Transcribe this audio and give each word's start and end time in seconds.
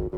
Thank 0.00 0.16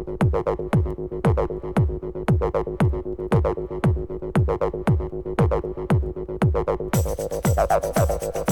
you. 8.48 8.51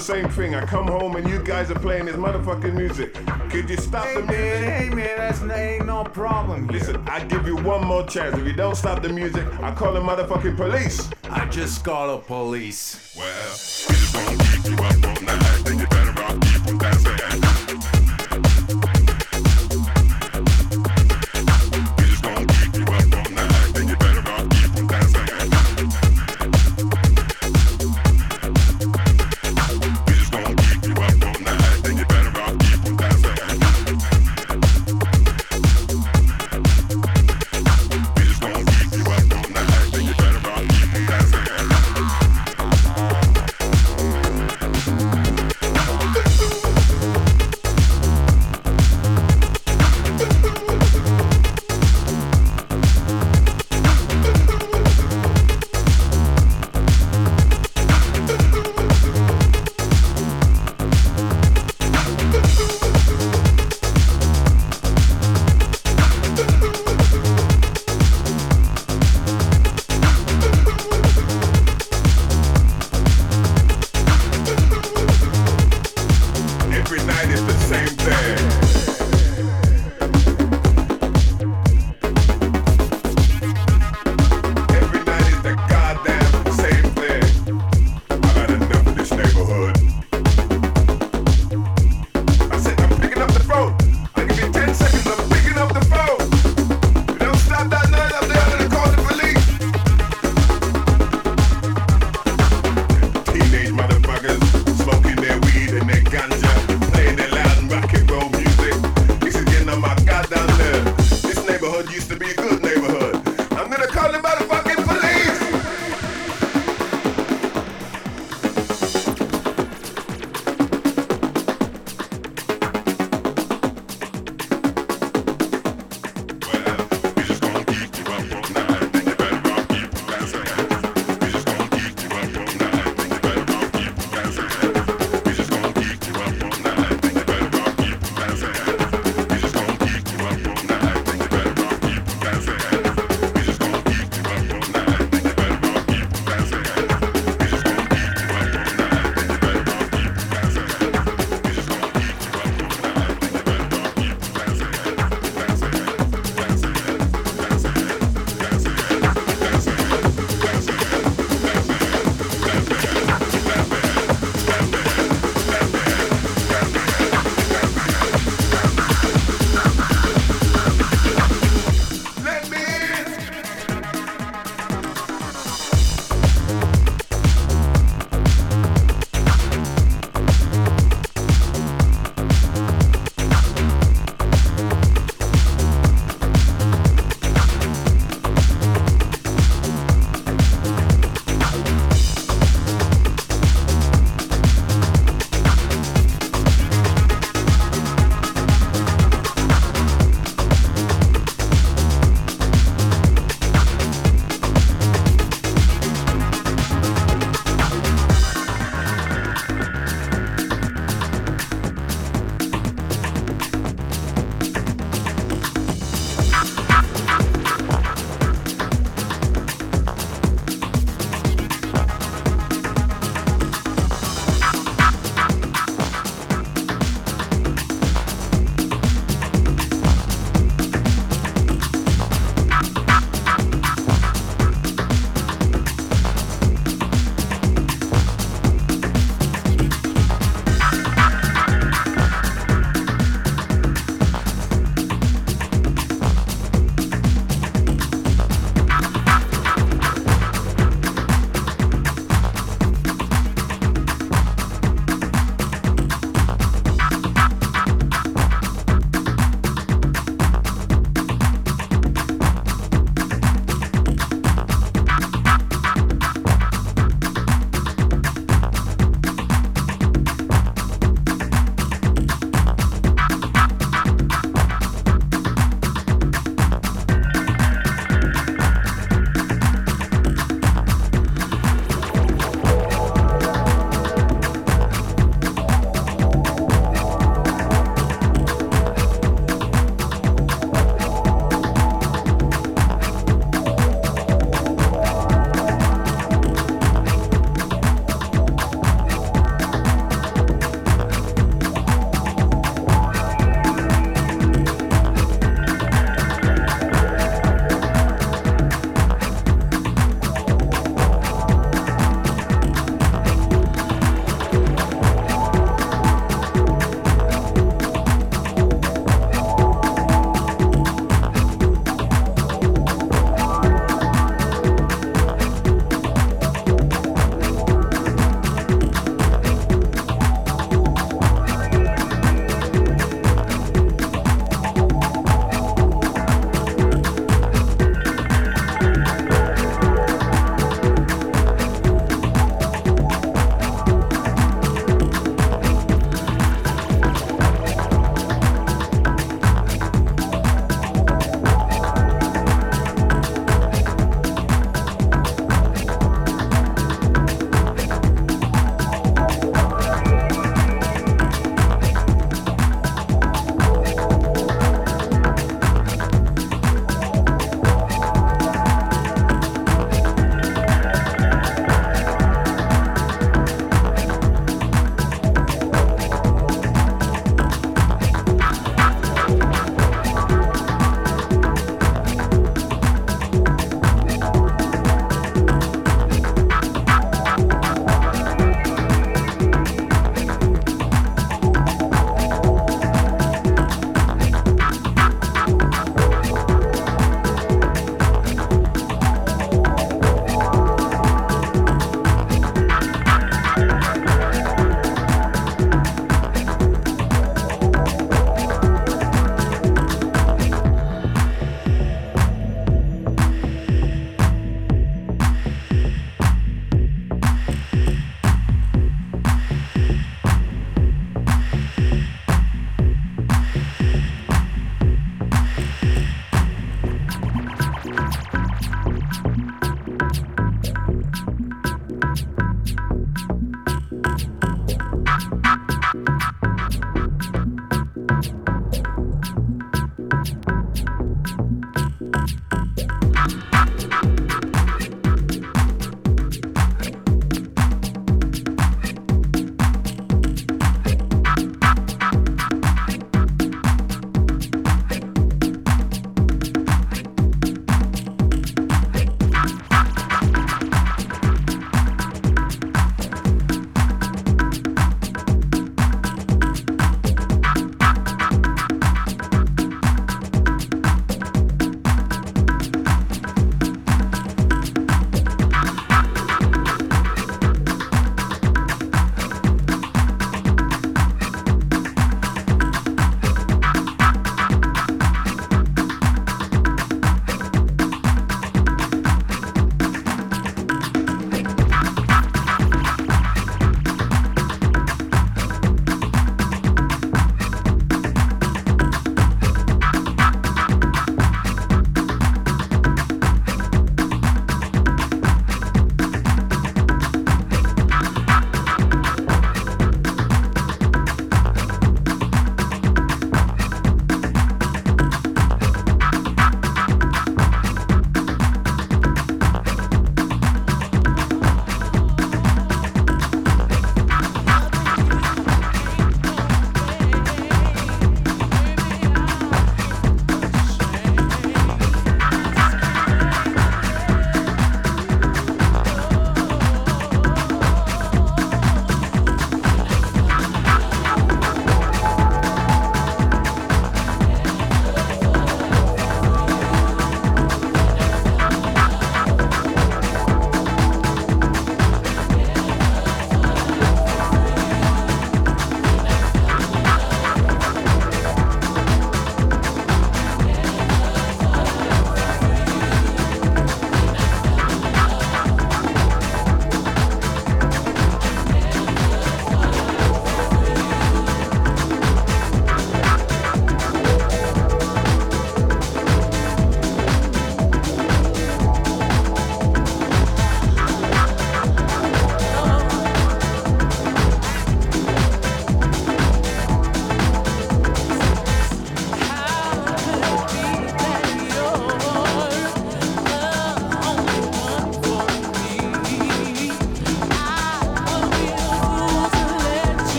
Same 0.00 0.28
thing. 0.28 0.54
I 0.54 0.64
come 0.64 0.86
home 0.86 1.16
and 1.16 1.28
you 1.28 1.42
guys 1.42 1.70
are 1.70 1.78
playing 1.78 2.06
this 2.06 2.16
motherfucking 2.16 2.74
music. 2.74 3.14
Could 3.50 3.70
you 3.70 3.76
stop 3.76 4.04
hey 4.06 4.14
the 4.14 4.22
music? 4.22 4.60
Man, 4.60 4.82
hey 4.82 4.88
man, 4.90 5.16
that's 5.18 5.42
ain't 5.42 5.86
no 5.86 6.04
problem 6.04 6.68
here. 6.68 6.78
Listen, 6.78 7.08
I 7.08 7.24
give 7.24 7.46
you 7.46 7.56
one 7.56 7.86
more 7.86 8.04
chance. 8.06 8.36
If 8.36 8.46
you 8.46 8.52
don't 8.52 8.76
stop 8.76 9.02
the 9.02 9.08
music, 9.08 9.46
I 9.60 9.74
call 9.74 9.92
the 9.92 10.00
motherfucking 10.00 10.56
police. 10.56 11.10
I 11.30 11.46
just 11.46 11.84
call 11.84 12.16
the 12.16 12.22
police. 12.22 13.05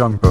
Jungle. 0.00 0.29